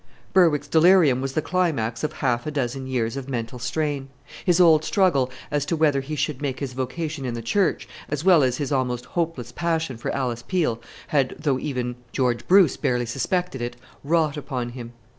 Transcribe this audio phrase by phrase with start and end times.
[0.33, 4.09] Berwick's delirium was the climax of half a dozen years of mental strain.
[4.43, 8.25] His old struggle as to whether he should make his vocation in the Church, as
[8.25, 13.05] well as his almost hopeless passion for Alice Peel, had, though even George Bruce barely
[13.05, 14.93] suspected it, wrought upon him.